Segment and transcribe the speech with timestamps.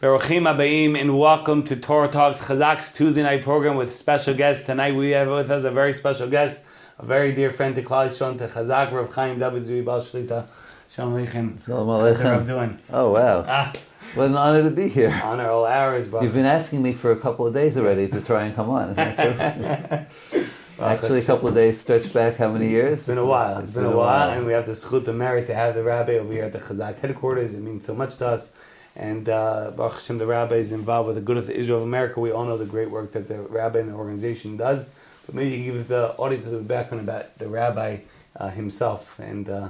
[0.00, 4.64] Berochim Abayim and welcome to Torah Talks Chazak's Tuesday night program with special guests.
[4.64, 6.62] Tonight we have with us a very special guest,
[7.00, 10.48] a very dear friend to Klal Yisrael, to Chazak, Rav Chaim David Zvi Bal Shlita.
[10.88, 11.64] Shalom Aleichem.
[11.64, 12.46] Shalom Rav Aleichem.
[12.46, 12.78] doing?
[12.90, 13.44] Oh wow!
[13.48, 13.72] Ah,
[14.14, 15.20] What an honor to be here.
[15.24, 18.20] honor all hours, but You've been asking me for a couple of days already to
[18.20, 18.90] try and come on.
[18.90, 20.46] Isn't that true?
[20.80, 22.98] Actually, a couple of days stretched back how many years?
[22.98, 23.58] It's been a while.
[23.58, 26.12] it's been, a while, and we have the schut, the merit to have the rabbi
[26.12, 27.54] over here at the Chazak headquarters.
[27.54, 28.54] It means so much to us.
[28.98, 31.84] And uh, Baruch Hashem, the rabbi is involved with the Good of the Israel of
[31.84, 32.18] America.
[32.18, 34.92] We all know the great work that the rabbi and the organization does.
[35.24, 37.98] But maybe you give the audience a little background about the rabbi
[38.34, 39.18] uh, himself.
[39.20, 39.68] And uh,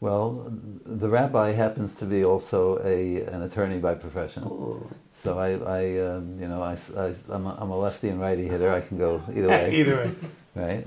[0.00, 0.50] Well,
[0.86, 4.44] the rabbi happens to be also a an attorney by profession.
[5.12, 6.76] So I, I um, you know, I,
[7.34, 8.72] am a, I'm a lefty and righty hitter.
[8.72, 9.74] I can go either way.
[9.74, 10.10] either way,
[10.54, 10.86] right?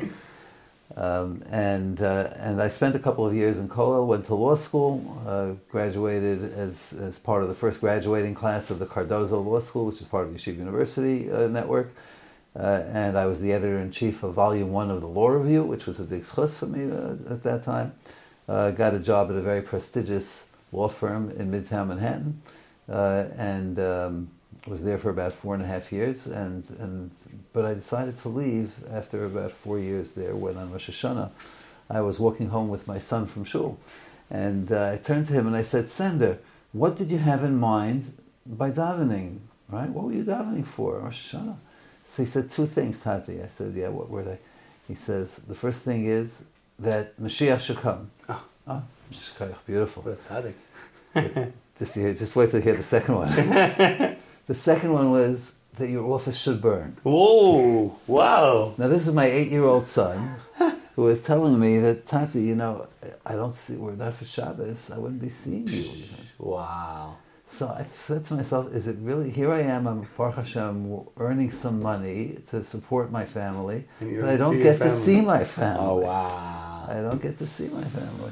[0.98, 4.56] Um, and uh, and I spent a couple of years in Kollel, went to law
[4.56, 9.60] school, uh, graduated as as part of the first graduating class of the Cardozo Law
[9.62, 11.94] School, which is part of the Yeshiva University uh, network.
[12.54, 15.64] Uh, and I was the editor in chief of Volume One of the Law Review,
[15.64, 17.94] which was a big schutz for me uh, at that time.
[18.50, 22.42] Uh, got a job at a very prestigious law firm in Midtown Manhattan,
[22.90, 24.32] and um,
[24.68, 26.28] was there for about four and a half years.
[26.28, 27.12] And, and
[27.54, 30.36] but I decided to leave after about four years there.
[30.36, 31.32] When on Rosh Hashanah,
[31.90, 33.78] I was walking home with my son from shul,
[34.30, 36.40] and uh, I turned to him and I said, "Sender,
[36.72, 38.14] what did you have in mind
[38.46, 39.40] by davening?
[39.68, 39.90] Right?
[39.90, 41.58] What were you davening for, Rosh Hashanah?"
[42.06, 43.42] So he said two things, Tati.
[43.42, 44.40] I said, "Yeah, what were they?"
[44.88, 46.44] He says, "The first thing is
[46.80, 48.44] that Mashiach should come." Oh.
[48.68, 48.84] oh
[49.66, 50.04] beautiful.
[50.04, 50.44] what a
[51.14, 51.52] tzaddik.
[51.78, 54.18] Just hear, just wait till you hear the second one.
[54.52, 56.98] the second one was that your office should burn.
[57.04, 58.74] Whoa, wow.
[58.78, 60.36] Now this is my eight-year-old son
[60.96, 62.90] who was telling me that Tati, you know,
[63.26, 64.92] I don't see we're not for Shabbos.
[64.92, 65.84] I wouldn't be seeing you.
[65.84, 67.16] even." Wow.
[67.48, 71.52] So I said to myself, is it really, here I am, I'm Baruch Hashem, earning
[71.52, 75.86] some money to support my family, but I don't get to see my family.
[75.86, 76.88] Oh, wow.
[76.90, 78.32] I don't get to see my family.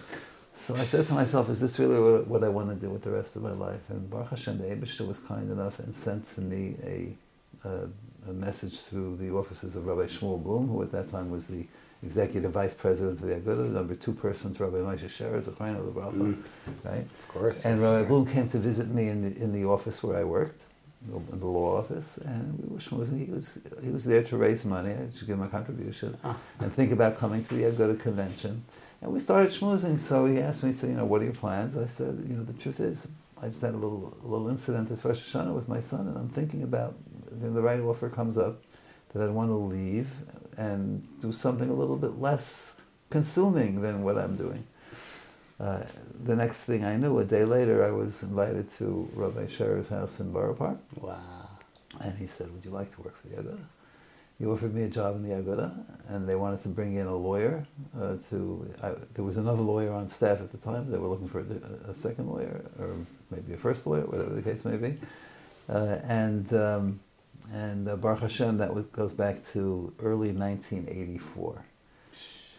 [0.60, 3.02] So I said to myself, is this really what, what I want to do with
[3.04, 3.80] the rest of my life?
[3.90, 7.88] And Baruch Hashem, the Abishter was kind enough and sent to me a, a,
[8.30, 11.66] a message through the offices of Rabbi Shmuel Bloom, who at that time was the
[12.04, 15.92] executive vice president of the Agudah, number two person to Rabbi Moshe Sherer, Zechariah the
[15.92, 16.38] Bracha, Mm.
[16.84, 17.00] right?
[17.00, 17.66] Of course.
[17.66, 20.62] And Rabbi Bloom came to visit me in the, in the office where I worked,
[21.32, 23.26] in the law office, and we were schmoozing.
[23.26, 26.36] He was he was there to raise money, I should give him a contribution, Ah.
[26.60, 28.64] and think about coming to the Aguda convention.
[29.02, 30.00] And we started schmoozing.
[30.00, 31.78] So he asked me, so you know, what are your plans?
[31.78, 33.08] I said, you know, the truth is,
[33.42, 36.18] I just had a little a little incident this Rosh Hashanah with my son, and
[36.18, 36.96] I'm thinking about
[37.40, 38.62] you know, the right offer comes up
[39.14, 40.10] that I'd want to leave
[40.58, 42.76] and do something a little bit less
[43.10, 44.68] consuming than what I'm doing.
[45.58, 45.84] Uh,
[46.26, 50.20] the next thing I knew, a day later, I was invited to Rabbi Sherer's house
[50.20, 51.48] in Borough Park, Wow.
[52.02, 53.58] and he said, "Would you like to work for the Aguda?"
[54.40, 57.16] He offered me a job in the Aguda, and they wanted to bring in a
[57.16, 57.68] lawyer.
[58.00, 60.90] Uh, to I, there was another lawyer on staff at the time.
[60.90, 62.96] They were looking for a, a second lawyer, or
[63.32, 64.98] maybe a first lawyer, whatever the case may be.
[65.68, 67.00] Uh, and um,
[67.52, 71.66] and uh, Baruch Hashem, that was, goes back to early 1984.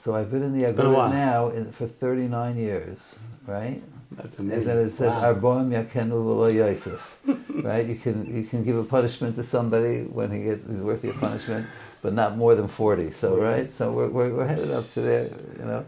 [0.01, 1.11] So I've been in the It's been a while.
[1.11, 3.83] Aguda now in, for 39 years, right?
[4.13, 5.35] That's And it says Wow.
[5.35, 7.19] Arboim Yakenu V'lo Yosef,
[7.65, 7.87] right?
[7.87, 11.17] You can you can give a punishment to somebody when he gets he's worthy of
[11.17, 11.67] punishment,
[12.03, 13.13] but not more than 40.
[13.13, 15.85] So right, so we're, we're, we're headed up to there, you know.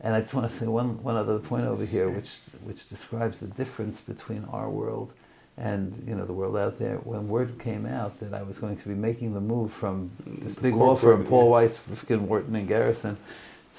[0.00, 3.38] And I just want to say one, one other point over here, which which describes
[3.40, 5.12] the difference between our world
[5.58, 6.96] and you know the world out there.
[6.98, 10.54] When word came out that I was going to be making the move from this
[10.54, 11.50] big law firm, Paul.
[11.50, 13.16] Weiss, Rifkind, Wharton, and Garrison,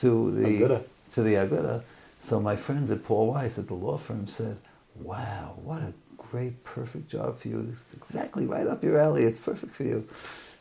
[0.01, 0.83] to the Aguda.
[1.13, 1.83] to the Aguda.
[2.27, 4.57] So my friends at Paul Weiss at the law firm said,
[4.95, 7.65] "Wow, what a great, perfect job for you!
[7.71, 9.23] It's exactly right up your alley.
[9.23, 10.05] It's perfect for you."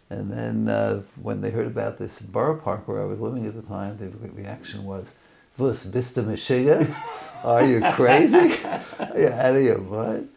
[0.08, 3.56] And then uh, when they heard about this borough park where I was living at
[3.56, 5.12] the time, the reaction was,
[5.58, 6.22] "Vus bist du?
[7.42, 8.54] Are you crazy?
[9.00, 10.28] Are you out of your mind?"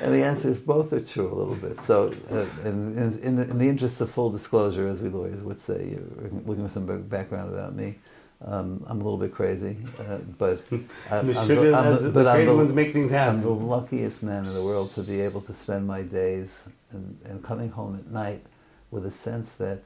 [0.00, 1.80] And the answer is both are true a little bit.
[1.80, 5.88] So, uh, in, in, in, the, interest of full disclosure, as we lawyers would say,
[5.90, 7.96] you're looking for some background about me.
[8.44, 10.62] Um, I'm a little bit crazy, uh, but
[11.10, 14.22] I, I'm, sugar, I'm as the, but I'm the- ones make things I'm the luckiest
[14.22, 17.96] man in the world to be able to spend my days and, and coming home
[17.96, 18.42] at night
[18.90, 19.80] with a sense that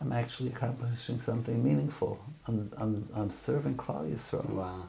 [0.00, 2.18] I'm actually accomplishing something meaningful.
[2.48, 4.48] I'm, I'm, I'm serving Klal Yisrael.
[4.48, 4.86] Wow.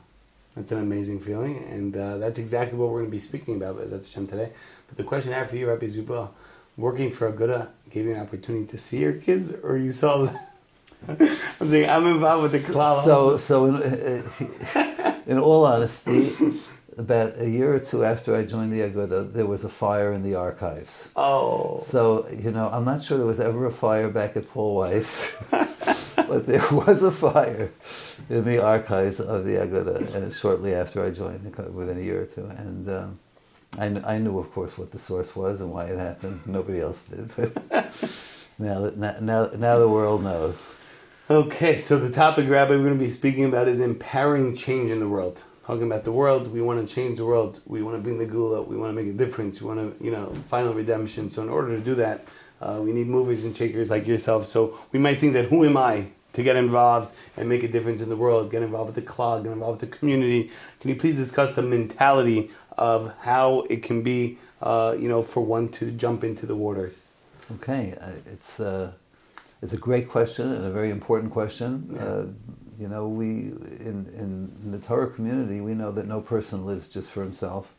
[0.56, 3.80] That's an amazing feeling, and uh, that's exactly what we're going to be speaking about
[3.82, 4.52] as Hashem today.
[4.88, 6.30] But the question I have for you, Rabbi Zubah,
[6.78, 10.40] working for Aguda gave you an opportunity to see your kids, or you saw I'm
[11.90, 12.74] I'm involved with the.
[13.06, 14.24] So, so in,
[15.28, 16.34] in all honesty,
[16.98, 20.24] about a year or two after I joined the Aguda, there was a fire in
[20.24, 21.10] the archives.
[21.16, 21.80] Oh.
[21.80, 25.36] So, you know, I'm not sure there was ever a fire back at Paul Weiss,
[25.52, 27.72] but there was a fire
[28.30, 32.26] in the archives of the Aguda and shortly after I joined, within a year or
[32.26, 32.46] two.
[32.46, 33.20] And um,
[33.74, 36.42] I, kn- I knew, of course, what the source was and why it happened.
[36.46, 37.30] Nobody else did.
[37.36, 37.56] But
[38.60, 40.75] now, that, now, now, now the world knows.
[41.28, 45.00] Okay, so the topic, Rabbi, we're going to be speaking about is empowering change in
[45.00, 45.42] the world.
[45.66, 47.62] Talking about the world, we want to change the world.
[47.66, 48.62] We want to bring the gula.
[48.62, 49.60] We want to make a difference.
[49.60, 51.32] We want to, you know, final redemption.
[51.32, 52.28] So in order to do that,
[52.62, 54.46] uh, we need movers and shakers like yourself.
[54.46, 58.04] So we might think that who am I to get involved and make a difference
[58.04, 58.52] in the world?
[58.52, 60.52] Get involved with the club, get involved with the community.
[60.80, 65.44] Can you please discuss the mentality of how it can be, uh, you know, for
[65.44, 67.08] one to jump into the waters?
[67.52, 68.92] Okay, uh, it's uh,
[69.66, 71.90] it's a great question and a very important question.
[71.96, 72.04] Yeah.
[72.04, 72.26] Uh,
[72.80, 73.28] you know, we
[73.90, 77.74] in, in the Torah community, we know that no person lives just for himself,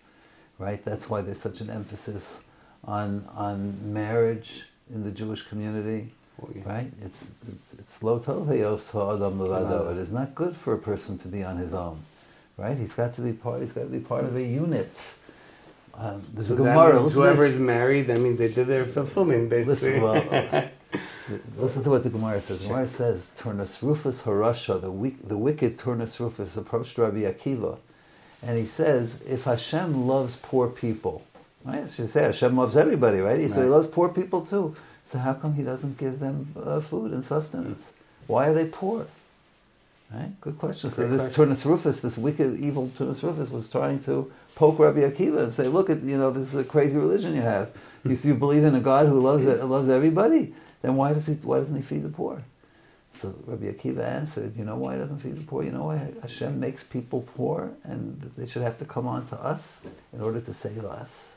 [0.58, 0.84] right?
[0.84, 2.40] That's why there's such an emphasis
[2.84, 3.58] on on
[4.02, 6.10] marriage in the Jewish community,
[6.42, 6.62] Oh, yeah.
[6.74, 6.90] right?
[7.06, 9.92] It's it's it's lo tov levado.
[9.92, 11.98] It is not good for a person to be on his own,
[12.56, 12.76] right?
[12.76, 13.60] He's got to be part.
[13.62, 14.94] He's got to be part of a unit.
[15.94, 16.98] Um, So Gemara.
[16.98, 20.00] whoever is married, that means they did their fulfillment, basically.
[20.00, 20.68] Listen, well,
[21.56, 22.62] listen to what the Gemara says.
[22.62, 27.78] The Gemara says, Turnus Rufus Harasha, the, weak, the wicked Turnus Rufus approached Rabbi Akiva,
[28.42, 31.24] and he says, if Hashem loves poor people,
[31.64, 31.88] right?
[31.88, 33.40] So you say Hashem loves everybody, right?
[33.50, 33.70] So he Right.
[33.70, 34.76] loves poor people too.
[35.04, 37.92] So how come he doesn't give them uh, food and sustenance?
[38.26, 39.06] Why are they poor?
[40.12, 40.40] Right?
[40.40, 40.90] Good question.
[40.90, 41.46] So this question.
[41.48, 45.66] Turnus Rufus, this wicked, evil Turnus Rufus, was trying to poke Rabbi Akiva and say,
[45.68, 47.70] "Look, at you know, this is a crazy religion you have.
[48.04, 50.54] You, you believe in a God who loves it loves everybody.
[50.82, 52.42] Then why does he why doesn't he feed the poor?"
[53.14, 55.62] So Rabbi Akiva answered, "You know why he doesn't feed the poor?
[55.62, 59.36] You know why Hashem makes people poor, and they should have to come on to
[59.42, 59.82] us
[60.12, 61.32] in order to save us.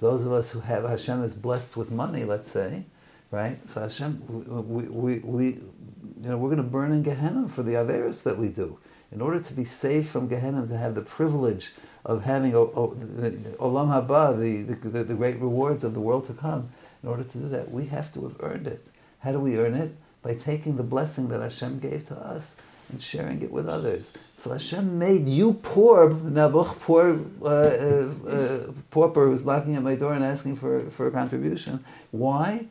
[0.00, 2.84] Those of us who have Hashem is blessed with money, let's say."
[3.30, 4.22] Right, so Hashem,
[4.68, 8.38] we, we, we, you know, we're going to burn in Gehenna for the averis that
[8.38, 8.78] we do.
[9.10, 11.72] In order to be saved from Gehenna, to have the privilege
[12.04, 16.26] of having o, o, the Olam Haba, the, the, the great rewards of the world
[16.26, 16.68] to come,
[17.04, 18.82] in order to do that, we have to have earned it.
[19.18, 19.94] How do we earn it?
[20.22, 22.56] By taking the blessing that Hashem gave to us
[22.88, 24.14] and sharing it with others.
[24.38, 29.96] So Hashem made you poor, Nabuch, poor uh, uh, uh, pauper who's knocking at my
[29.96, 31.84] door and asking for, for a contribution.
[32.10, 32.68] Why?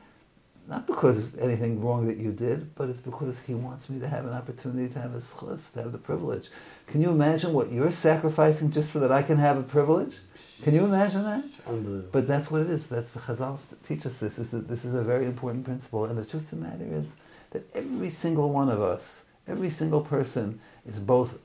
[0.67, 4.07] Not because it's anything wrong that you did, but it's because he wants me to
[4.07, 6.49] have an opportunity to have a schus, to have the privilege.
[6.87, 10.19] Can you imagine what you're sacrificing just so that I can have a privilege?
[10.63, 11.43] Can you imagine that?
[11.67, 12.09] Unbelievable.
[12.11, 12.87] But that's what it is.
[12.87, 14.37] That's the Chazal teach us this.
[14.37, 16.05] This is, this is a very important principle.
[16.05, 17.15] And the truth of the matter is
[17.51, 21.37] that every single one of us, every single person is both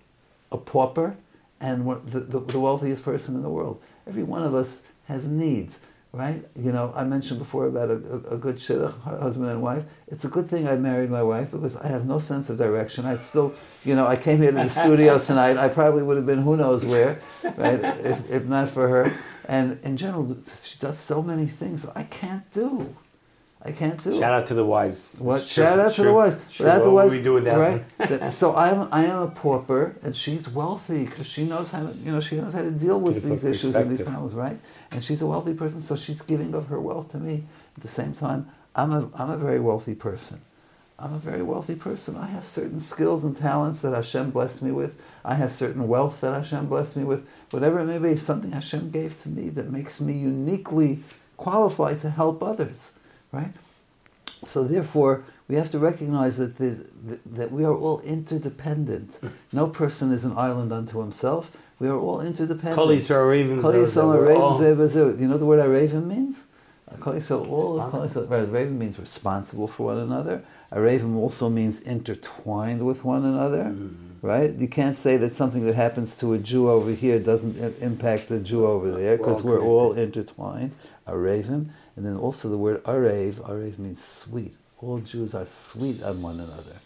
[0.53, 1.17] a pauper
[1.61, 3.82] and the, the, the wealthiest person in the world.
[4.06, 5.81] Every one of us has needs,
[6.12, 6.43] right?
[6.56, 9.84] You know, I mentioned before about a, a, a good shidduch, husband and wife.
[10.06, 13.05] It's a good thing I married my wife because I have no sense of direction.
[13.05, 15.56] I still, you know, I came here to the studio tonight.
[15.56, 17.20] I probably would have been who knows where,
[17.56, 17.81] right?
[17.82, 19.19] if, if not for her.
[19.44, 22.94] And in general, she does so many things that I can't do.
[23.60, 24.19] I can't do.
[24.19, 25.17] Shout out to the wives.
[25.19, 25.43] What?
[25.43, 26.36] Sure, Shout out to the wives.
[26.48, 27.58] Sure, Without the what wives, would we do without
[27.98, 28.32] right?
[28.32, 32.12] so I'm I am a pauper, and she's wealthy because she knows how to you
[32.12, 34.58] know she knows how to deal with these issues and these problems, right?
[34.90, 37.44] And she's a wealthy person, so she's giving of her wealth to me.
[37.76, 40.40] At the same time, I'm a I'm a very wealthy person.
[41.00, 42.16] I'm a very wealthy person.
[42.16, 45.00] I have certain skills and talents that Hashem blessed me with.
[45.24, 47.28] I have certain wealth that Hashem blessed me with.
[47.50, 51.04] Whatever it may be, something Hashem gave to me that makes me uniquely
[51.36, 52.94] qualified to help others,
[53.30, 53.52] right?
[54.44, 59.20] So therefore, we have to recognize that that we are all interdependent.
[59.20, 59.30] Mm.
[59.52, 61.56] No person is an island unto himself.
[61.79, 62.75] We are all interdependent.
[62.77, 63.63] Kol Yisrael Ravens.
[63.63, 65.20] Kol Yisrael Raven all- Zeh B'Zeh.
[65.20, 66.44] You know the word Araven means?
[66.91, 68.27] Uh, Kol Yisrael, all of Kol Responsible.
[68.27, 70.43] Yisrael, right, Raven means responsible for one another.
[70.70, 70.81] A
[71.17, 74.27] also means intertwined with one another, Mm-hmm.
[74.27, 74.53] right?
[74.53, 78.29] You can't say that something that happens to a Jew over here doesn't i- impact
[78.29, 80.73] the Jew over there We're because we're all intertwined.
[81.06, 83.35] A and then also the word arev.
[83.37, 84.55] Arev means sweet.
[84.81, 86.77] All Jews are sweet on one another.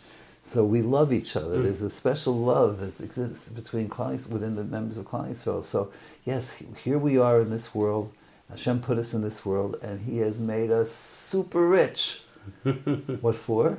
[0.44, 1.58] So we love each other.
[1.58, 1.64] Mm.
[1.64, 5.64] There's a special love that exists between Klal within the members of Klal Yisrael.
[5.64, 5.92] So
[6.24, 8.12] yes, here we are in this world.
[8.50, 12.22] Hashem put us in this world, and He has made us super rich.
[13.20, 13.78] what for?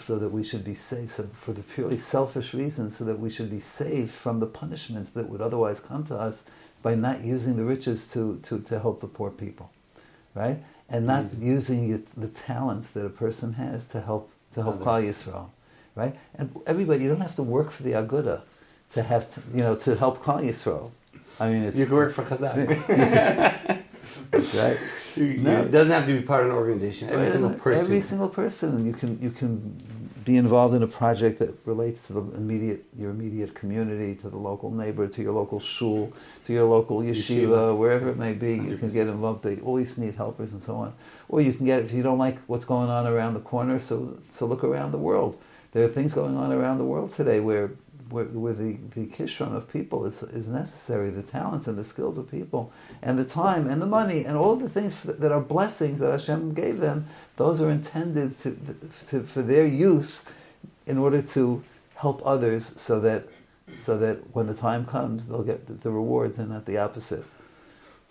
[0.00, 3.30] So that we should be saved, so for the purely selfish reason, so that we
[3.30, 6.44] should be saved from the punishments that would otherwise come to us
[6.82, 9.70] by not using the riches to, to, to help the poor people,
[10.34, 10.58] right?
[10.88, 11.42] And not Amazing.
[11.42, 15.50] using the talents that a person has to help to help Klal Yisrael,
[15.96, 16.14] right?
[16.36, 18.42] And everybody, you don't have to work for the Aguda
[18.92, 20.92] to have to, you know, to help Klal Yisrael.
[21.40, 22.56] I mean, it's You can work for Chazak.
[24.32, 24.78] right.
[25.16, 25.62] No.
[25.62, 27.08] It doesn't have to be part of an organization.
[27.10, 27.84] Every single person.
[27.84, 28.86] Every single person.
[28.86, 29.76] You can you can
[30.24, 34.36] be involved in a project that relates to the immediate your immediate community, to the
[34.36, 36.12] local neighbor, to your local shul,
[36.46, 37.78] to your local yeshiva, Yeshiva.
[37.78, 38.54] wherever it may be.
[38.54, 39.42] You can get involved.
[39.42, 40.92] They always need helpers and so on.
[41.28, 44.18] Or you can get if you don't like what's going on around the corner, so
[44.32, 45.38] so look around the world.
[45.72, 47.70] There are things going on around the world today where
[48.10, 52.18] where, where the, the kishron of people is, is necessary, the talents and the skills
[52.18, 55.98] of people, and the time and the money and all the things that are blessings
[55.98, 57.06] that Hashem gave them,
[57.36, 58.56] those are intended to,
[59.08, 60.24] to, for their use
[60.86, 61.64] in order to
[61.96, 63.24] help others so that,
[63.80, 67.24] so that when the time comes, they'll get the, rewards and not the opposite.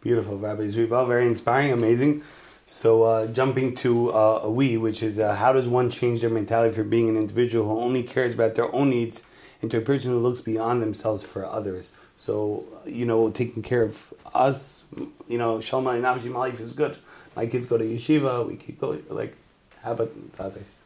[0.01, 1.07] Beautiful, Rabbi Zrival.
[1.07, 2.21] Very inspiring, amazing.
[2.67, 6.31] So, uh, jumping to uh, a we, which is uh, how does one change their
[6.31, 9.21] mentality from being an individual who only cares about their own needs
[9.61, 11.91] into a person who looks beyond themselves for others?
[12.17, 14.83] So, you know, taking care of us,
[15.27, 16.97] you know, Shalom Nafshi, my life is good.
[17.35, 19.03] My kids go to yeshiva, we keep going.
[19.09, 19.35] Like,
[19.83, 20.77] how about others?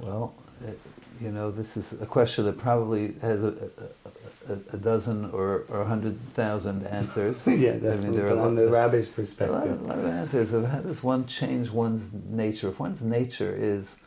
[0.00, 0.34] Well,
[0.66, 0.72] uh,
[1.20, 4.08] you know, this is a question that probably has a, a,
[4.48, 7.46] a, a dozen or, or a hundred thousand answers.
[7.46, 9.72] yeah, I mean, there are but a on the rabbi's A lot, perspective.
[9.72, 12.68] of, a lot of answers of how does one change one's nature.
[12.68, 14.00] If one's nature is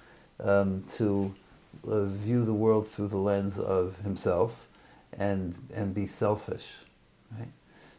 [0.43, 1.33] um, to
[1.87, 4.67] uh, view the world through the lens of himself
[5.17, 6.67] and and be selfish,
[7.37, 7.49] right?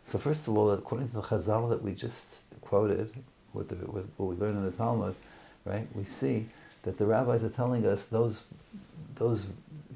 [0.07, 3.13] So first of all, according to the Chazal that we just quoted,
[3.53, 5.15] with, the, with what we learned in the Talmud,
[5.65, 5.87] right?
[5.95, 6.47] We see
[6.83, 8.45] that the rabbis are telling us those
[9.17, 9.49] those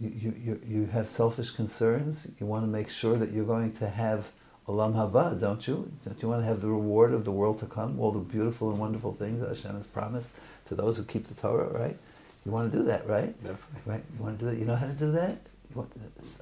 [0.09, 2.33] you, you, you have selfish concerns.
[2.41, 4.31] You want to make sure that you're going to have
[4.69, 5.91] olam haba, don't you?
[6.05, 8.71] Don't you want to have the reward of the world to come, all the beautiful
[8.71, 10.33] and wonderful things that Hashem has promised
[10.69, 11.97] to those who keep the Torah, right?
[12.45, 13.33] You want to do that, right?
[13.43, 13.81] Definitely.
[13.87, 14.03] Right?
[14.17, 14.59] You want to do that?
[14.59, 15.39] You know how to do that?
[15.75, 15.91] Want,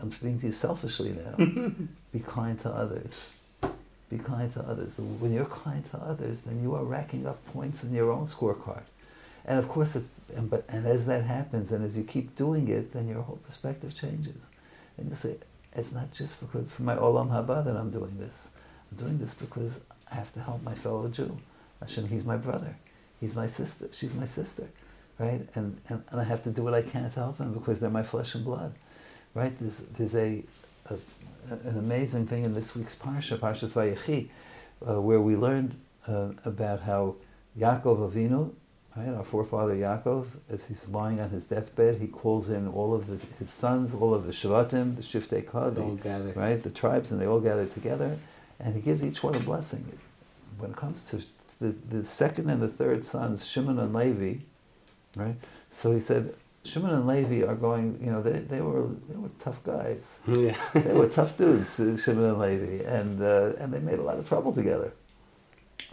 [0.01, 1.47] I'm speaking to you selfishly now.
[2.13, 3.31] Be kind to others.
[4.09, 4.95] Be kind to others.
[4.97, 8.83] When you're kind to others, then you are racking up points in your own scorecard.
[9.45, 10.05] And of course, it,
[10.37, 13.39] and, but, and as that happens, and as you keep doing it, then your whole
[13.39, 14.43] perspective changes.
[14.97, 15.37] And you say,
[15.75, 18.49] it's not just because for my olam haba that I'm doing this.
[18.91, 19.81] I'm doing this because
[20.11, 21.39] I have to help my fellow Jew.
[21.81, 22.77] Hashem, he's my brother.
[23.21, 23.89] He's my sister.
[23.93, 24.69] She's my sister.
[25.19, 25.47] Right?
[25.55, 27.91] And, and, and I have to do what I can to help them because they're
[27.91, 28.75] my flesh and blood.
[29.35, 29.57] Right?
[29.61, 30.43] There's, there's a,
[30.87, 30.95] a,
[31.51, 34.29] an amazing thing in this week's Parsha, Parshas Vayechi,
[34.89, 35.79] uh, where we learned
[36.09, 37.17] uh, about how
[37.59, 38.53] Yaakov Avinu,
[38.97, 43.07] right, our forefather Yaakov, as he's lying on his deathbed, he calls in all of
[43.07, 45.83] the, his sons, all of the Shvatim, the Shiftei Kad, the,
[46.35, 48.19] right, the tribes, and they all gather together,
[48.59, 49.85] and he gives each one a blessing.
[50.59, 51.23] When it comes to
[51.61, 54.41] the, the second and the third sons, Shimon and Levi,
[55.15, 55.37] right?
[55.71, 59.31] So he said, Shimon and Levi are going, you know, they, they were they were
[59.39, 60.19] tough guys.
[60.27, 60.57] Yeah.
[60.75, 64.19] They were tough dudes, uh, Shimon and Levi, and uh, and they made a lot
[64.19, 64.93] of trouble together.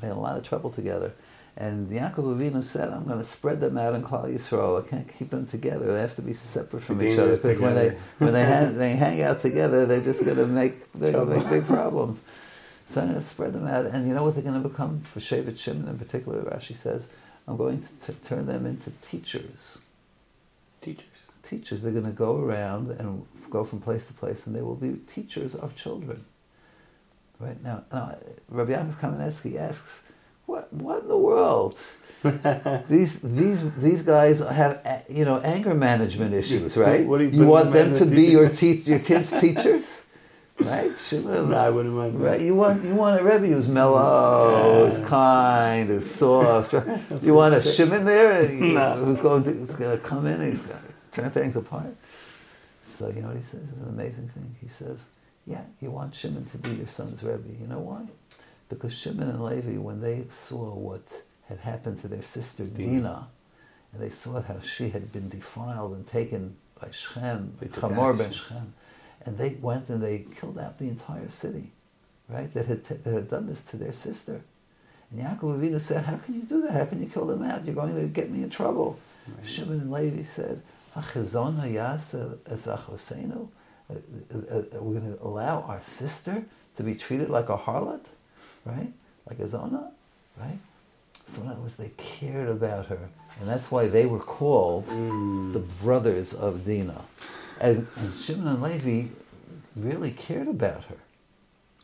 [0.02, 1.14] They had a lot of trouble together.
[1.60, 4.86] And Yaakov Avinu said, I'm going to spread them out in Klal Yisrael.
[4.86, 5.92] I can't keep them together.
[5.92, 7.36] They have to be separate from each other.
[7.36, 10.92] Because when they, when they, hang, they hang out together, they're just going to make,
[10.94, 12.22] they're gonna make big problems.
[12.90, 13.88] So I'm going to spread them out.
[13.88, 15.02] And you know what they're going to become?
[15.02, 17.10] For Shevet Shimon in particular, Rashi says,
[17.48, 19.80] I'm going to t- turn them into teachers.
[20.82, 21.06] Teachers.
[21.42, 24.76] Teachers, they're going to go around and go from place to place, and they will
[24.76, 26.24] be teachers of children.
[27.40, 28.16] Right now, now
[28.48, 30.04] Rabbi Yaakov Kamenetsky asks,
[30.48, 31.80] "What, what in the world?
[32.90, 37.06] these, these, these guys have, you know, anger management issues, right?
[37.06, 40.04] What you you want them them to be your te- your kids' teachers,
[40.60, 40.92] right?
[40.98, 42.20] Shimon, No, I wouldn't mind.
[42.20, 44.90] Right, you want you want a Rebbe who's mellow, Yeah.
[44.90, 46.74] who's kind, who's soft.
[47.22, 48.32] You want a Shimon there
[48.74, 48.96] No.
[49.06, 51.96] who's going to who's going to come in, and he's going to turn things apart.
[52.84, 53.62] So you know what he says?
[53.72, 54.56] It's an amazing thing.
[54.60, 55.06] He says,
[55.46, 57.48] "Yeah, you want Shimon to be your son's Rebbe.
[57.62, 58.02] You know why?
[58.70, 63.28] Because Shimon and Levi, when they saw what had happened to their sister Dinah,
[63.94, 66.90] and they saw how she had been defiled and taken by
[67.60, 68.32] They took Hamor ben.
[68.32, 68.74] Shechem,
[69.26, 71.72] and they went and they killed out the entire city,
[72.30, 72.54] right?
[72.54, 74.42] That had, that had done this to their sister.
[75.12, 76.72] And Yaakov Avinu said, "How can you do that?
[76.72, 77.66] How can you kill them out?
[77.66, 79.48] You're going to get me in trouble." Right.
[79.48, 80.62] Shimon and Levi said,
[80.96, 83.48] "Achazon hayas as achosenu."
[83.90, 86.46] Uh, uh, uh, We're going to allow our sister
[86.76, 88.04] to be treated like a harlot,
[88.68, 88.92] right?
[89.30, 89.92] Like a zona,
[90.38, 90.60] right?
[91.26, 93.10] So in other words, they cared about her,
[93.40, 95.54] and that's why they were called Mm.
[95.54, 97.06] the brothers of Dinah.
[97.60, 99.10] And, and Shimon and Levi
[99.76, 100.98] really cared about her.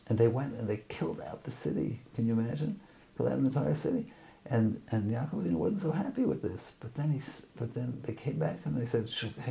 [0.08, 2.00] And they went and they killed out the city.
[2.14, 2.78] Can you imagine?
[3.16, 4.12] Killed out an entire city.
[4.46, 6.74] And and Yaakov wasn't so happy with this.
[6.78, 7.20] But then he,
[7.58, 9.08] but then they came back and they said,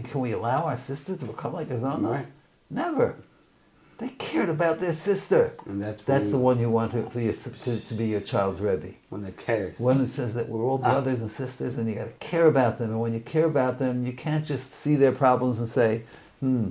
[0.10, 2.28] "Can we allow our sister to become like a zona?" Right.
[2.70, 3.16] Never,
[4.00, 5.54] They cared about their sister.
[5.66, 8.60] And that's That's the one you want to, for your, to, to be your child's
[8.60, 8.94] Rebbe.
[9.10, 9.80] One that cares.
[9.80, 10.92] One who says that we're all Ah.
[10.92, 12.90] brothers and sisters and you got to care about them.
[12.92, 16.04] And when you care about them, you can't just see their problems and say,
[16.40, 16.70] hmm,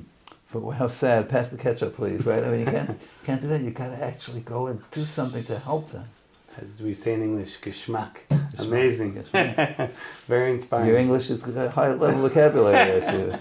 [0.49, 2.43] for how sad, pass the ketchup, please, right?
[2.45, 3.61] I mean, you can't, can't do that.
[3.62, 6.05] you got to actually go and do something to help them.
[6.61, 8.17] As we say in English, geschmack.
[8.59, 9.14] Amazing.
[9.14, 9.91] Geschmack.
[10.26, 10.88] Very inspiring.
[10.88, 13.38] Your English is a high level vocabulary, I see.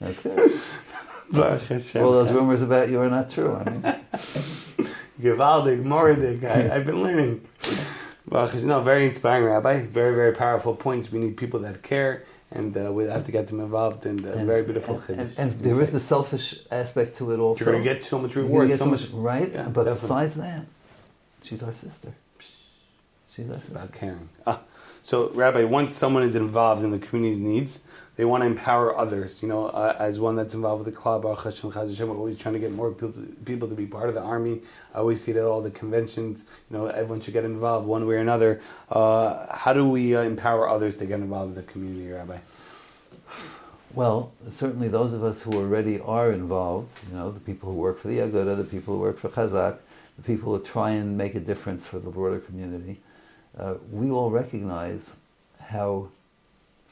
[0.00, 0.60] That's good.
[2.02, 3.54] All those rumors about you are not true.
[3.54, 3.82] I mean,
[5.20, 6.44] Gewaldig, mordig.
[6.44, 7.46] I, I've been learning.
[8.30, 9.86] No, very inspiring, Rabbi.
[9.86, 11.10] Very, very powerful points.
[11.10, 14.04] We need people that care, and uh, we have to get them involved.
[14.04, 15.02] And uh, very beautiful.
[15.08, 17.64] And, and, and there is the selfish aspect to it also.
[17.64, 18.68] You're going to get so much reward.
[18.70, 19.02] So so much.
[19.02, 19.52] much, right?
[19.52, 20.00] Yeah, but definitely.
[20.00, 20.66] besides that,
[21.42, 22.12] she's our sister.
[23.30, 23.76] She's our sister.
[23.76, 24.28] about caring.
[24.46, 24.60] Ah,
[25.02, 27.80] so, Rabbi, once someone is involved in the community's needs,
[28.16, 29.42] they want to empower others.
[29.42, 32.58] You know, uh, as one that's involved with the club, Baruch we're always trying to
[32.58, 34.62] get more people, people to be part of the army.
[34.94, 36.44] I always see it at all the conventions.
[36.70, 38.60] You know, everyone should get involved one way or another.
[38.90, 42.38] Uh, how do we uh, empower others to get involved with the community, Rabbi?
[43.94, 47.98] Well, certainly those of us who already are involved, you know, the people who work
[47.98, 49.78] for the Aguda, the people who work for Chazak,
[50.16, 53.00] the people who try and make a difference for the broader community,
[53.58, 55.16] uh, we all recognize
[55.60, 56.08] how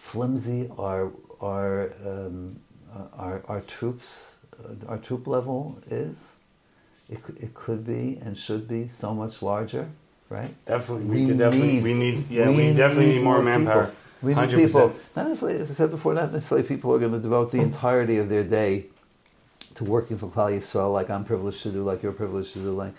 [0.09, 2.57] flimsy our our um,
[3.17, 6.33] our, our troops, uh, our troop level is.
[7.11, 9.87] It, could- it could be and should be so much larger,
[10.31, 10.51] right?
[10.65, 13.35] Definitely, we, We could definitely, need- we need, yeah, we we, definitely need need more
[13.35, 13.85] more manpower.
[13.85, 13.97] people.
[14.23, 14.57] We need 100%.
[14.67, 14.97] people.
[15.15, 18.17] Not necessarily, as I said before, not necessarily people are going to devote the entirety
[18.17, 18.87] of their day
[19.75, 22.73] to working for Klal Yisrael, like I'm privileged to do, like you're privileged to do,
[22.75, 22.95] like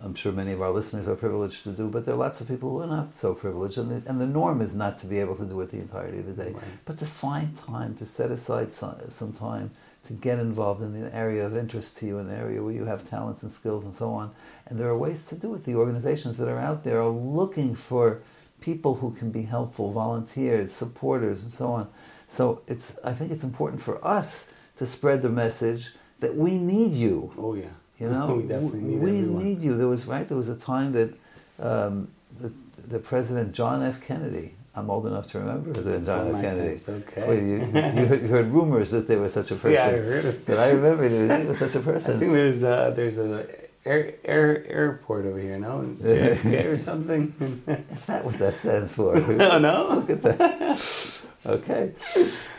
[0.00, 1.88] I'm sure many of our listeners are privileged to do.
[1.88, 4.26] But there are lots of people who are not so privileged, and the, and the
[4.26, 6.62] norm is not to be able to do it the entirety of the day, Right.
[6.84, 9.72] but to find time to set aside some, some time
[10.06, 13.08] to get involved in an area of interest to you, an area where you have
[13.08, 14.30] talents and skills and so on.
[14.66, 15.64] And there are ways to do it.
[15.64, 18.22] The organizations that are out there are looking for
[18.60, 21.88] people who can be helpful, volunteers, supporters, and so on.
[22.28, 26.92] So it's I think it's important for us to spread the message that we need
[26.92, 27.32] you.
[27.36, 27.66] Oh, yeah.
[27.98, 28.34] You know,
[28.72, 29.76] we need we need you.
[29.76, 30.26] There was right.
[30.28, 31.14] There was a time that
[31.58, 32.08] um,
[32.40, 32.52] the,
[32.88, 34.00] the President John F.
[34.00, 34.54] Kennedy.
[34.74, 36.42] I'm old enough to remember President John F.
[36.42, 36.80] Kennedy.
[36.80, 37.28] times, okay.
[37.28, 39.72] Well, you, you, heard, rumors that there was such a person.
[39.72, 40.46] Yeah, I heard it.
[40.46, 42.16] But I remember there was, such a person.
[42.16, 43.46] I think there's uh, there's a
[43.84, 45.94] air, air airport over here, no?
[46.00, 47.62] JFK or something.
[47.90, 49.14] Is that what that stands for?
[49.16, 49.88] no, no.
[49.96, 51.12] Look at that.
[51.44, 51.92] Okay.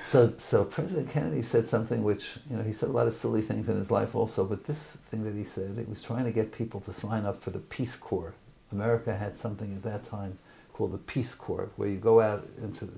[0.01, 3.41] So, so President Kennedy said something which, you know, he said a lot of silly
[3.41, 6.31] things in his life also, but this thing that he said, it was trying to
[6.31, 8.33] get people to sign up for the Peace Corps.
[8.71, 10.37] America had something at that time
[10.73, 12.89] called the Peace Corps, where you go out into,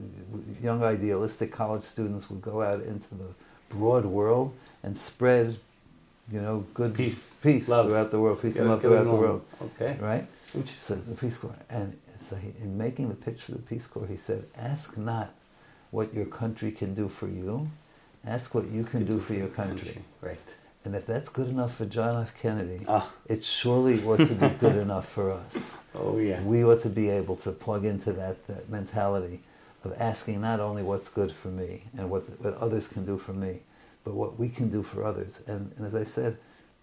[0.61, 3.27] young idealistic college students would go out into the
[3.69, 5.57] broad world and spread,
[6.31, 7.87] you know, good Peace, peace love.
[7.87, 9.97] throughout the world, peace Yeah, and love throughout the world, Okay.
[9.99, 10.25] right?
[10.55, 11.03] Interesting.
[11.03, 14.07] So the Peace Corps, and so he, in making the pitch for the Peace Corps,
[14.07, 15.33] he said, "Ask not
[15.91, 17.69] what your country can do for you,
[18.25, 20.37] ask what you can do for your country." Right.
[20.83, 22.33] And if that's good enough for John F.
[22.39, 23.11] Kennedy, Ah.
[23.27, 25.77] it surely ought to be good enough for us.
[25.95, 26.41] Oh yeah.
[26.43, 29.41] We ought to be able to plug into that, that mentality
[29.83, 33.33] of asking not only what's good for me and what, what others can do for
[33.33, 33.61] me,
[34.03, 35.41] but what we can do for others.
[35.47, 36.37] And, and as I said,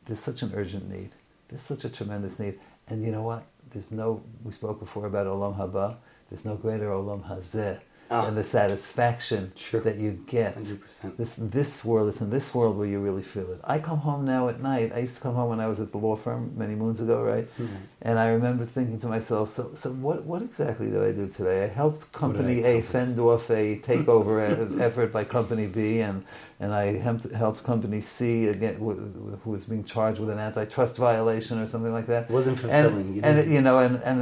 [0.06, 1.10] there's such an urgent need.
[1.48, 2.58] There's such a tremendous need.
[2.88, 3.44] And you know what?
[3.70, 5.96] There's no, we spoke before about Olam Haba,
[6.28, 7.78] there's no greater Olam Hazeh
[8.12, 8.24] Ah.
[8.26, 9.80] than the satisfaction Sure.
[9.80, 10.56] that you get.
[10.56, 11.16] 100%.
[11.16, 13.60] This, this world, it's in this world where you really feel it.
[13.64, 14.92] I come home now at night.
[14.94, 17.22] I used to come home when I was at the law firm many moons ago,
[17.22, 17.48] right?
[17.58, 17.68] Mhm.
[18.02, 21.64] And I remember thinking to myself, so, so what, what exactly did I do today?
[21.64, 24.34] I helped Company I A fend off a takeover
[24.80, 26.24] effort by Company B, and,
[26.62, 30.96] and I helped, helped Company C, again, wh- who was being charged with an antitrust
[30.96, 32.30] violation or something like that.
[32.30, 33.14] It wasn't fulfilling.
[33.16, 34.20] You And, and you know, and, and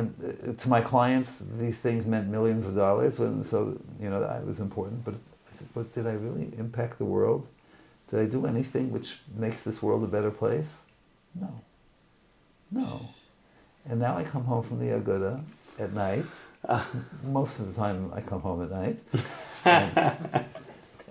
[0.48, 4.46] uh, to my clients, these things meant millions of dollars, and so you know that
[4.46, 5.04] was important.
[5.04, 7.46] But I said, but did I really impact the world?
[8.10, 10.78] Did I do anything which makes this world a better place?
[11.38, 11.52] No,
[12.72, 13.00] no.
[13.86, 15.42] And now I come home from the Aguda
[15.78, 16.24] at night.
[17.24, 18.96] Most of the time, I come home at night,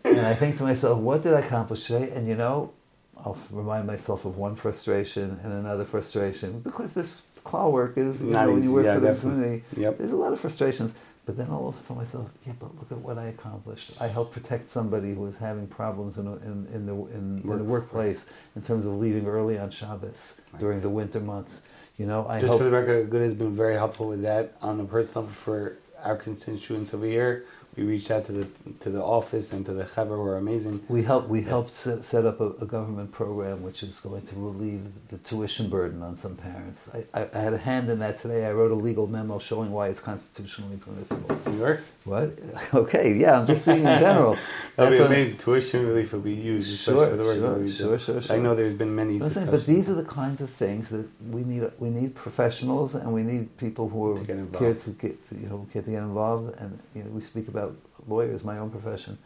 [0.06, 2.12] and, I think to myself, what did I accomplish today?
[2.12, 2.72] And you know,
[3.18, 8.32] I'll remind myself of one frustration and another frustration because this call work is, you
[8.32, 9.32] Not know, easy, you work yeah, for the definitely.
[9.42, 9.98] community, Yep.
[9.98, 10.94] there's a lot of frustrations.
[11.26, 13.92] But then I'll also tell myself, yeah, but look at what I accomplished.
[14.02, 17.64] I helped protect somebody who was having problems in, in, in, the, in, in the
[17.64, 20.60] workplace in terms of leaving early on Shabbos Right.
[20.60, 21.62] during the winter months.
[22.00, 24.80] You know, I Just for the record, Good has been very helpful with that on
[24.80, 27.46] a personal level for our constituents over here.
[27.78, 28.48] We reached out to the
[28.82, 30.84] to the office and to the chaver who are amazing.
[30.90, 31.30] We helped.
[31.30, 31.48] We Yes.
[31.50, 35.70] helped set, set up a, a government program which is going to relieve the tuition
[35.70, 36.90] burden on some parents.
[36.94, 38.46] I, I, I had a hand in that today.
[38.48, 41.40] I wrote a legal memo showing why it's constitutionally permissible.
[41.52, 41.82] New York.
[42.10, 42.40] What?
[42.74, 43.40] Okay, yeah.
[43.40, 44.34] I'm just speaking in general.
[44.76, 45.38] That'd be That's what- amazing.
[45.38, 48.56] Tuition relief will be used, Sure, for the work sure, that sure, sure, I know
[48.56, 51.64] there's been many Listen, but these are the kinds of things that we need.
[51.78, 55.68] We need professionals, and we need people who are To care to get, you know,
[55.72, 56.56] care to get involved.
[56.60, 57.76] And you know, we speak about
[58.08, 59.18] lawyers, my own profession.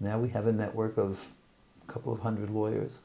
[0.00, 1.28] Now we have a network of
[1.86, 3.00] a couple of hundred lawyers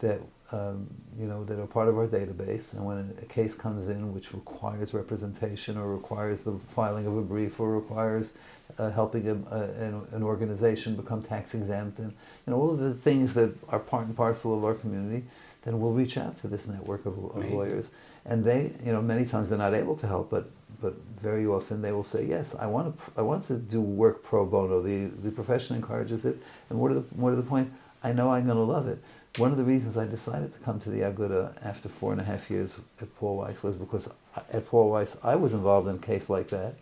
[0.00, 0.86] that um,
[1.18, 2.74] you know that are part of our database.
[2.74, 7.22] And when a case comes in which requires representation, or requires the filing of a
[7.22, 8.36] brief, or requires
[8.78, 12.12] uh, helping a, a, an, an organization become tax exempt, and
[12.46, 15.24] you know all of the things that are part and parcel of our community,
[15.64, 17.90] then we'll reach out to this network of, of lawyers,
[18.24, 21.80] and they, you know, many times they're not able to help, but but very often
[21.80, 24.80] they will say, yes, I want to, I want to do work pro bono.
[24.80, 26.36] The the profession encourages it,
[26.68, 28.98] and more to the more to the point, I know I'm going to love it.
[29.38, 32.24] One of the reasons I decided to come to the Aguda after four and a
[32.24, 34.10] half years at Paul Weiss was because
[34.52, 36.74] at Paul Weiss I was involved in a case like that,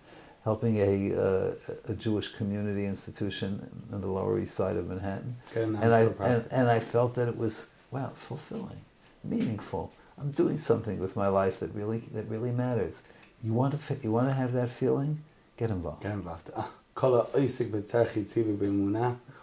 [0.45, 1.55] helping a, uh,
[1.89, 5.37] a Jewish community institution in the Lower East Side of Manhattan,
[5.83, 8.81] and I and, and I felt that it was wow fulfilling,
[9.25, 9.93] meaningful.
[10.19, 13.03] I'm doing something with my life that really that really matters.
[13.43, 15.23] You want to you want to have that feeling,
[15.57, 16.03] get involved.
[16.03, 16.51] Get involved.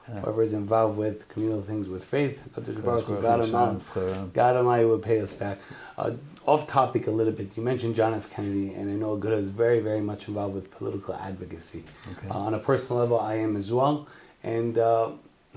[0.10, 0.16] Ah, Kol ha'osik b'tzarchi tzivi b'emunah.
[0.16, 0.22] Yeah.
[0.22, 4.86] Whoever is involved with communal things with faith, Kadosh Baruch Hu, God Almighty- God Almighty
[4.86, 5.58] will pay us back.
[5.98, 6.12] Uh,
[6.46, 8.30] off topic a little bit, you mentioned John F.
[8.30, 11.84] Kennedy, and I know Aguda is very, very much involved with political advocacy.
[12.18, 12.30] Okay.
[12.30, 14.08] Uh, on a personal level, I am as well.
[14.44, 15.10] And uh,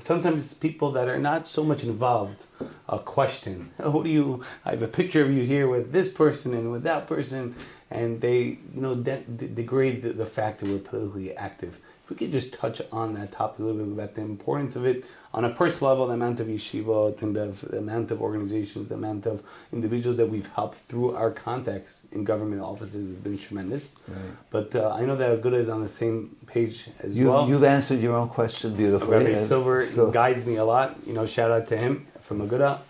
[0.03, 2.45] sometimes people that are not so much involved
[2.89, 6.55] uh, question, who do you, I have a picture of you here with this person
[6.55, 7.55] and with that person,
[7.89, 8.41] and they,
[8.75, 11.79] you know, de- de- degrade the, the fact that we're politically active.
[12.11, 14.85] If we could just touch on that topic a little bit about the importance of
[14.85, 18.89] it on a personal level, the amount of yeshivot and the, the amount of organizations,
[18.89, 23.39] the amount of individuals that we've helped through our contacts in government offices has been
[23.39, 23.95] tremendous.
[24.09, 24.17] Right.
[24.51, 27.49] But uh, I know that Aguda is on the same page as You, well.
[27.49, 29.25] You've answered your own question beautifully.
[29.25, 30.97] Rabbi Silber so- guides me a lot.
[31.07, 32.81] You know, shout out to him from Aguda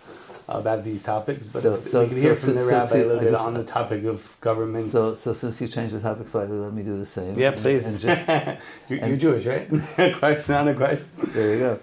[0.59, 1.47] about these topics.
[1.47, 3.63] But So- so- we could hear so- from the rabbi a little bit on the
[3.63, 4.91] topic of government.
[4.91, 7.37] So, so since you changed the topic slightly, let me do the same.
[7.37, 7.85] yeah, please.
[7.85, 8.27] And just,
[8.89, 9.67] you're, you're Jewish, right?
[10.19, 11.07] question on a question.
[11.33, 11.79] there you go.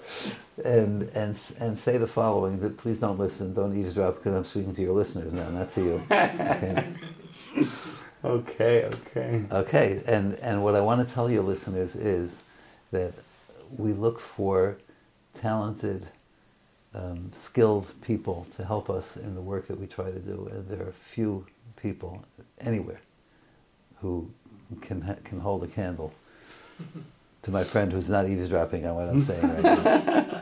[0.65, 4.75] And, and, and say the following, that please don't listen, don't eavesdrop, because I'm speaking
[4.75, 6.03] to your listeners now, not to you.
[6.11, 6.85] Okay.
[8.25, 9.45] Okay, okay.
[9.53, 12.41] Okay, and, and what I want to tell your listeners is
[12.91, 13.13] that
[13.77, 14.79] we look for
[15.41, 16.09] talented,
[16.95, 20.69] um, skilled people to help us in the work that we try to do, and
[20.69, 21.47] there are few
[21.77, 22.25] people
[22.61, 23.01] anywhere
[24.01, 24.31] who
[24.81, 26.13] can ha- can hold a candle
[27.43, 30.41] to my friend who's not eavesdropping on what I'm saying right now.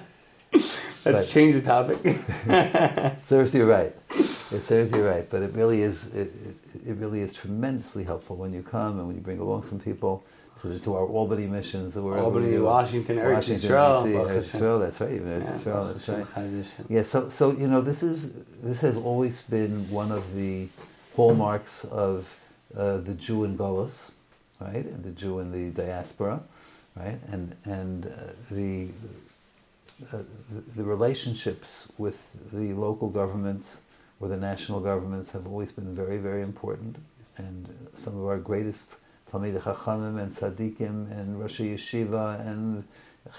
[0.52, 1.98] Let's But- change the topic.
[2.04, 3.94] It serves you right.
[4.50, 5.28] It serves you right.
[5.28, 6.14] But it really is.
[6.14, 6.28] It,
[6.74, 9.78] it, it really is tremendously helpful when you come and when you bring along some
[9.80, 10.24] people
[10.62, 12.58] to, the, to our Albany missions wherever Albany, we.
[12.58, 14.60] Washington, Eretz Washington, Yisrael, D.C., Baruch Eretz Hashem.
[14.60, 15.12] Yisrael, that's right.
[15.12, 16.90] even Eretz yeah, Yisrael, that's right.
[16.90, 17.02] Yeah.
[17.02, 20.68] So so you know this is this has always been one of the
[21.14, 22.38] hallmarks of
[22.76, 24.14] uh, the Jew in Golis,
[24.60, 26.40] right, and the Jew in the diaspora,
[26.96, 28.88] right, and and uh, the
[30.12, 30.18] uh,
[30.50, 32.18] the, the relationships with
[32.52, 33.80] the local governments
[34.20, 36.96] or the national governments have always been very, very important.
[37.38, 38.96] And some of our greatest
[39.30, 42.84] Talmidei Chachamim and Tzaddikim and Rosh Yeshiva and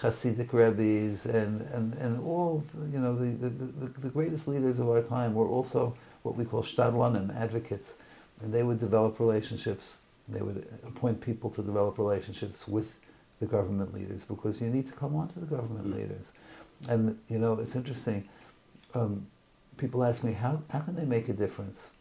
[0.02, 5.02] Hasidic Rebbes and, and, and all, you know, the, the, the, greatest leaders of our
[5.02, 7.96] time were also what we call Stadlanim, advocates.
[8.42, 12.94] And they would develop relationships, they would appoint people to develop relationships with
[13.40, 15.96] the government leaders because you need to come on to the government Mm.
[15.96, 16.26] leaders.
[16.88, 18.28] And, you know, it's interesting.
[18.94, 19.26] Um,
[19.78, 21.92] people ask me, how, how can they make a difference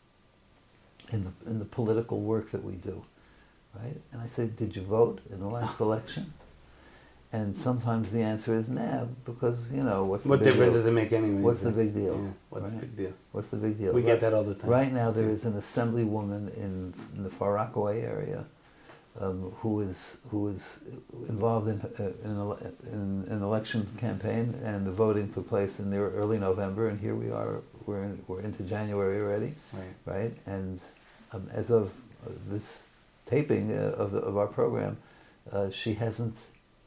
[1.12, 3.02] in the, in the political work that we do?
[3.82, 3.96] Right?
[4.12, 6.32] And I say, did you vote in the last election?
[7.32, 10.78] And sometimes the answer is nah, because, you know, what's the What difference deal?
[10.82, 11.40] does it make anyway?
[11.42, 12.14] What's the big deal?
[12.22, 13.12] Yeah, what's the big deal?
[13.32, 13.92] What's the big deal?
[13.92, 14.70] We Right- get that all the time.
[14.70, 18.44] Right now, there is an assemblywoman in, in the Far Rockaway area
[19.20, 20.84] um, who is who is
[21.28, 25.90] involved in, uh, in, an in an election campaign, and the voting took place in
[25.90, 27.60] the early November, and here we are.
[27.86, 29.94] We're in, we're into January already, Right.
[30.06, 30.34] right?
[30.46, 30.80] And
[31.32, 31.92] um, as of
[32.26, 32.90] uh, this
[33.26, 34.96] taping uh, of, of our program,
[35.52, 36.36] uh, she hasn't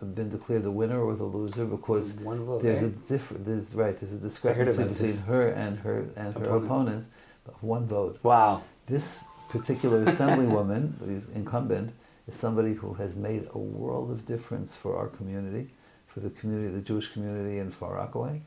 [0.02, 2.64] been declared the winner or the loser because vote.
[2.64, 3.46] there's a different.
[3.46, 4.00] There's right.
[4.00, 5.22] There's a discrepancy between this.
[5.26, 6.66] her and her and her Opponent.
[6.66, 7.06] opponent.
[7.48, 8.20] of one vote.
[8.24, 8.64] Wow.
[8.88, 11.92] This particular assemblywoman, is incumbent,
[12.28, 15.70] is somebody who has made a world of difference for our community,
[16.08, 18.42] for the community, the Jewish community in Far Rockaway,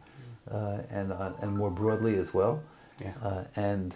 [0.50, 2.62] uh, and uh, and more broadly as well.
[3.00, 3.12] Yeah.
[3.22, 3.94] Uh, and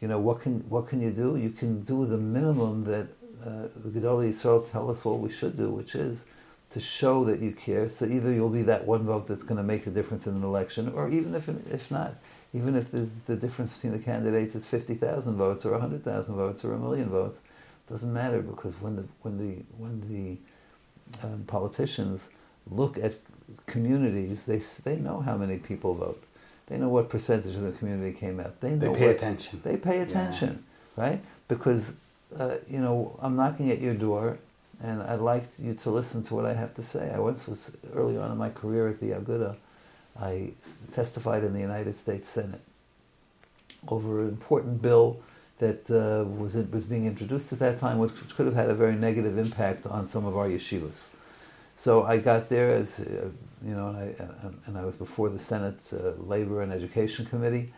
[0.00, 1.36] you know what can what can you do?
[1.36, 3.08] You can do the minimum that
[3.44, 6.24] uh, the Gedolei Yisrael tell us all we should do, which is
[6.70, 7.88] to show that you care.
[7.88, 10.42] So either you'll be that one vote that's going to make a difference in an
[10.44, 12.14] election, or even if if not,
[12.54, 16.36] even if the, the difference between the candidates is fifty thousand votes or hundred thousand
[16.36, 17.40] votes or a million votes,
[17.88, 22.28] doesn't matter because when the when the when the um, politicians
[22.70, 23.14] look at
[23.66, 26.22] communities, they they know how many people vote.
[26.68, 28.60] They know what percentage of the community came out.
[28.60, 29.60] They know They pay what- attention.
[29.62, 30.64] They pay attention,
[30.96, 31.20] right?
[31.48, 31.94] Because
[32.38, 34.38] uh, you know I'm knocking at your door,
[34.82, 37.10] and I'd like you to listen to what I have to say.
[37.14, 39.56] I once was early on in my career at the Aguda.
[40.20, 40.52] I
[40.92, 42.60] testified in the United States Senate
[43.88, 45.20] over an important bill
[45.58, 48.96] that uh, was was being introduced at that time, which could have had a very
[48.96, 51.08] negative impact on some of our yeshivas.
[51.78, 53.28] So I got there as uh,
[53.64, 54.24] you know, and I,
[54.66, 57.72] and I was before the Senate uh, Labor and Education Committee,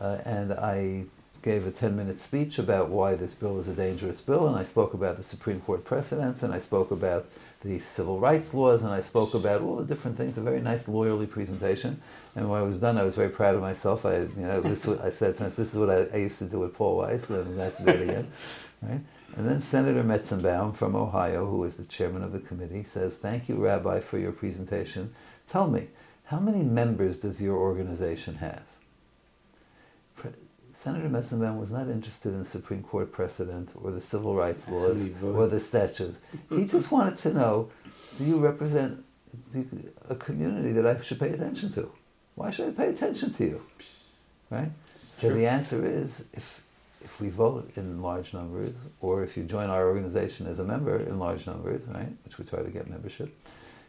[0.00, 1.04] uh, and I
[1.42, 4.64] gave a 10 minute speech about why this bill is a dangerous bill, and I
[4.64, 7.26] spoke about the Supreme Court precedents, and I spoke about
[7.62, 10.86] the civil rights laws, and I spoke about all the different things, a very nice
[10.86, 12.00] lawyerly presentation.
[12.36, 14.04] And when I was done, I was very proud of myself.
[14.04, 16.60] I, you know, this I said, since this is what I, I used to do
[16.60, 18.32] with Paul Weiss, and I'm nice to do it again,
[18.82, 19.00] right?
[19.36, 23.48] And then Senator Metzenbaum from Ohio, who is the chairman of the committee, says, "Thank
[23.48, 25.14] you, Rabbi, for your presentation.
[25.48, 25.88] Tell me,
[26.24, 28.69] how many members does your organization have?"
[30.80, 35.10] Senator Metzenbaum was not interested in the Supreme Court precedent or the civil rights laws
[35.22, 36.16] or the statutes.
[36.48, 37.68] He just wanted to know,
[38.16, 39.04] do you represent
[40.08, 41.92] a community that I should pay attention to?
[42.34, 43.62] Why should I pay attention to you?
[44.48, 44.70] Right?
[45.16, 45.36] So Sure.
[45.36, 46.62] the answer is if
[47.04, 50.98] if we vote in large numbers, or if you join our organization as a member
[50.98, 53.28] in large numbers, right, which we try to get membership,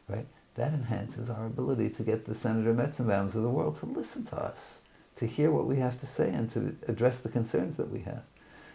[0.09, 0.25] right,
[0.55, 4.35] that enhances our ability to get the Senator Metzenbaums of the world to listen to
[4.35, 4.79] us,
[5.17, 8.23] to hear what we have to say, and to address the concerns that we have.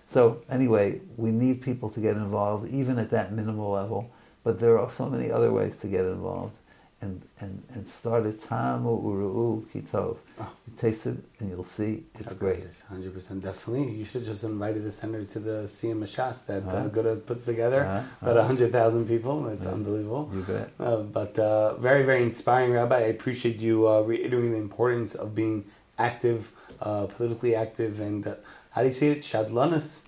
[0.07, 4.11] So anyway, we need people to get involved, even at that minimal level.
[4.44, 6.55] But there are so many other ways to get involved,
[7.03, 10.18] and and and start at tamu uru'u kitov.
[10.38, 10.49] Oh.
[10.68, 12.62] You taste it, and you'll see it's great.
[12.88, 13.90] Hundred percent, definitely.
[13.90, 17.14] You should have just invited the senator to the Siyum HaShas that uh, Uh-huh.
[17.27, 17.81] Puts together.
[17.87, 18.03] Uh-huh.
[18.22, 18.46] About Uh-huh.
[18.46, 19.49] hundred thousand people.
[19.49, 19.72] It's Yeah.
[19.72, 20.31] unbelievable.
[20.33, 20.68] You bet.
[20.79, 22.96] Uh, but uh, very, very inspiring, Rabbi.
[23.09, 25.64] I appreciate you uh, reiterating the importance of being
[25.98, 28.35] active, uh, politically active, and uh,
[28.70, 29.20] how do you say it?
[29.20, 30.02] Shadlanas.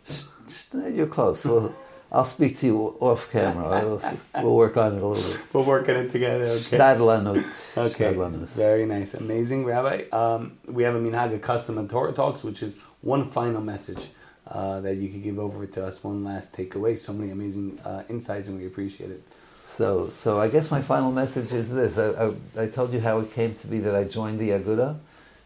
[0.94, 1.44] You're close.
[1.44, 1.74] We'll,
[2.10, 3.68] I'll speak to you off camera.
[3.84, 4.02] We'll,
[4.42, 5.42] we'll work on it a little bit.
[5.52, 6.44] We're working on it together.
[6.44, 6.78] Okay.
[6.78, 7.76] Stadlanut.
[7.76, 8.46] Okay, Stadlanut.
[8.48, 10.04] very nice, amazing, Rabbi.
[10.10, 14.08] Um, we have a Minhaga custom and Torah talks, which is one final message
[14.46, 16.02] uh, that you could give over to us.
[16.02, 16.98] One last takeaway.
[16.98, 19.22] So many amazing uh, insights, and we appreciate it.
[19.68, 21.98] So, so I guess my final message is this.
[21.98, 24.98] I, I, I told you how it came to be that I joined the Aguda,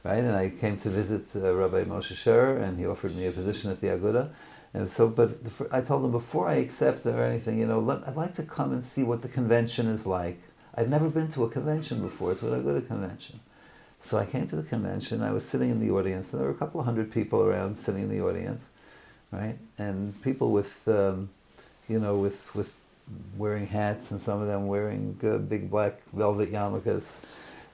[0.04, 0.18] right?
[0.18, 3.70] And I came to visit uh, Rabbi Moshe Sherer, and he offered me a position
[3.70, 4.30] at the Aguda.
[4.74, 8.06] And so, but the, I told him before I accept or anything, you know, let,
[8.08, 10.40] I'd like to come and see what the convention is like.
[10.74, 12.32] I'd never been to a convention before.
[12.32, 13.40] It's an Aguda convention.
[14.02, 15.22] So I came to the convention.
[15.22, 17.76] I was sitting in the audience, and there were a couple of hundred people around
[17.76, 18.62] sitting in the audience,
[19.30, 19.56] right?
[19.78, 21.30] And people with, um,
[21.88, 22.72] you know, with with
[23.36, 27.16] wearing hats, and some of them wearing uh, big black velvet yarmulkes,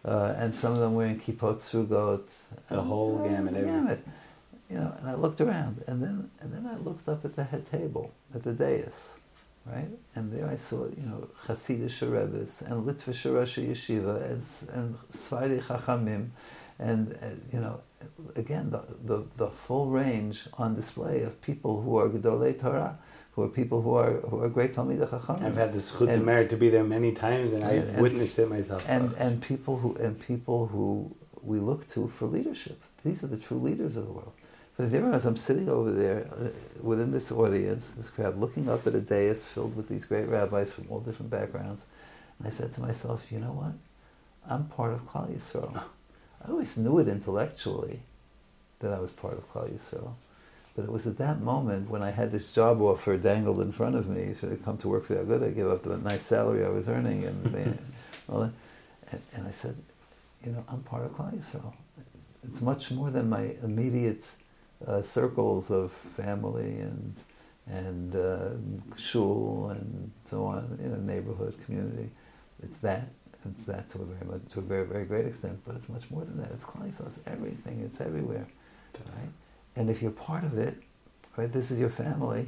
[0.09, 2.27] uh, and some of them wearing kippot srugot.
[2.69, 4.05] The whole gamut, The gamut.
[4.71, 7.45] You know, and I looked around, and then and then I looked up at the
[7.45, 8.93] head table at the dais,
[9.65, 9.89] right?
[10.15, 14.43] And there I saw, you know, Hasidic Rebbe's and Litvish Rosh Yeshiva and
[14.77, 16.29] and Chachamim,
[16.79, 17.81] and uh, you know,
[18.37, 22.99] again the, the the full range on display of people who are Gedolei Torah,
[23.39, 25.45] who are people who are who are great Talmidei Chachamim.
[25.45, 28.37] I've had the schut And- merit to be there many times, and I've and- witnessed
[28.41, 28.85] it myself.
[28.89, 31.15] and and people who and people who
[31.51, 32.79] we look to for leadership.
[33.05, 34.33] These are the true leaders of the world.
[34.77, 36.49] But there as I'm sitting over there uh,
[36.91, 40.73] within this audience, this crowd, looking up at a dais filled with these great rabbis
[40.73, 41.83] from all different backgrounds,
[42.39, 43.75] and I said to myself, you know what?
[44.53, 45.81] I'm part of Klal Yisrael.
[46.45, 48.01] I always knew it intellectually
[48.81, 50.15] that I was part of Klal Yisrael.
[50.79, 53.97] But it was at that moment when I had this job offer dangled in front
[53.97, 56.65] of me, should I come to work for the Aguda, give up the nice salary
[56.65, 57.79] I was earning, and, the-
[58.33, 58.53] all that.
[59.11, 59.75] and, and I said,
[60.47, 61.73] you know, I'm part of Klal Yisrael.
[62.45, 64.25] It's much more than my immediate
[64.87, 67.17] uh, circles of family and
[67.67, 68.51] and uh,
[68.97, 72.09] shul and so on, in a neighborhood community.
[72.63, 73.09] It's that.
[73.51, 76.09] It's that to a very much, to a very very great extent, but it's much
[76.09, 76.53] more than that.
[76.53, 77.09] It's Klal Yisrael.
[77.09, 77.81] It's everything.
[77.85, 78.47] It's everywhere,
[79.17, 79.33] right?
[79.79, 80.75] And if you're part of it,
[81.37, 82.47] right, this is your family.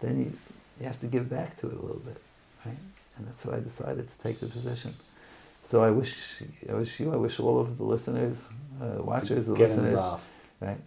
[0.00, 0.32] Then you
[0.80, 2.20] you have to give back to it a little bit,
[2.66, 2.76] right?
[3.16, 4.92] And that's why I decided to take the position.
[5.66, 8.48] So I wish, I wish you, I wish all of the listeners,
[8.82, 10.00] uh, watchers, the Get listeners,
[10.60, 10.80] right?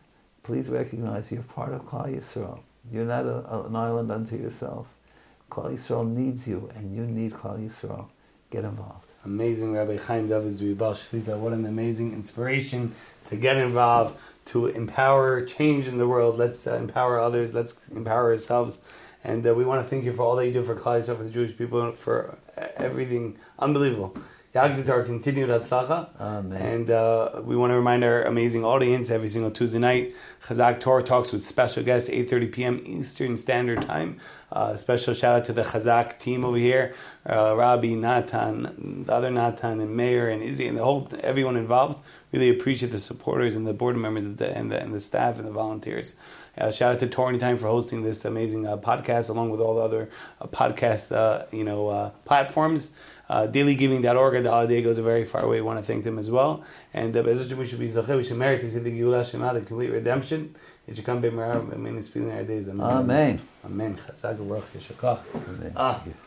[0.43, 2.59] Please recognize you're part of Klal Yisrael.
[2.91, 4.87] You're not a, an island unto yourself.
[5.49, 8.07] Klal Yisrael needs you, and you need Klal Yisrael.
[8.51, 9.05] Get involved.
[9.23, 11.37] Amazing Rabbi Chaim David Zwiebel Shlita.
[11.37, 12.93] What an amazing inspiration
[13.29, 14.15] to get involved,
[14.47, 16.37] to empower change in the world.
[16.37, 17.53] Let's uh, empower others.
[17.53, 18.81] Let's empower ourselves.
[19.23, 21.17] And uh, we want to thank you for all that you do for Klal Yisrael,
[21.17, 24.17] for the Jewish people, for uh, everything unbelievable.
[24.55, 26.09] Yagditar continued Hatzlacha.
[26.19, 26.61] Amen.
[26.61, 31.03] And uh, we want to remind our amazing audience every single Tuesday night, Chazak Torah
[31.03, 32.81] talks with special guests, 8.30 p.m.
[32.85, 34.19] Eastern Standard Time.
[34.51, 36.95] Uh, special shout out to the Chazak team over here,
[37.29, 41.99] uh, Rabbi, Natan, the other Natan, and Meir, and Izzy, and the whole, everyone involved.
[42.31, 45.37] Really appreciate the supporters and the board members and the, and the, and the staff
[45.37, 46.15] and the volunteers.
[46.57, 49.75] Uh, shout out to Torah Time for hosting this amazing uh, podcast, along with all
[49.75, 50.09] the other
[50.41, 52.91] uh, podcast, uh, you know, uh, platforms.
[53.29, 55.57] Uh, dailygiving.org, the holiday goes a very far way.
[55.57, 56.63] We want to thank them as well.
[56.93, 57.35] And uh, we
[57.67, 60.55] should be we should merit to see the Geulah Shleimah, the complete redemption.
[60.87, 62.69] It should come b'merav, amen, and speed in our days.
[62.69, 62.87] Amen.
[62.87, 63.41] Amen.
[63.65, 63.95] Amen.
[63.97, 65.19] Chazak, Baruch, Yeshakach.
[65.35, 65.73] Amen.
[65.75, 66.26] Ah, Thank you.